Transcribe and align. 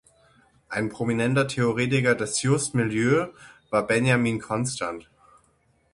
Ein 0.67 0.89
prominenter 0.89 1.47
Theoretiker 1.47 2.15
des 2.15 2.41
"Juste 2.41 2.75
Milieu" 2.75 3.27
war 3.69 3.85
Benjamin 3.85 4.39
Constant. 4.41 5.07